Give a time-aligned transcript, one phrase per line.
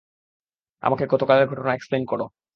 [0.83, 2.25] আমাকে গতকালের ঘটনা এক্সপ্লেইন করো।